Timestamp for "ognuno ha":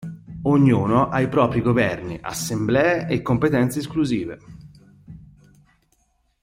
0.45-1.19